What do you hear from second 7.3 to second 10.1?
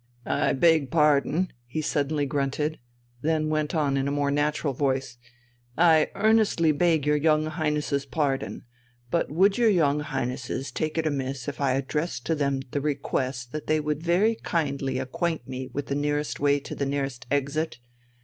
Highnesses' pardon! But would your young